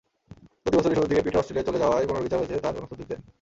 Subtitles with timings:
[0.63, 3.15] চলতি বছরের শুরুর দিকে পিটার অস্ট্রেলিয়া চলে যাওয়ায় পুনর্বিচার হয়েছে তাঁর অনুপস্থিতিতে।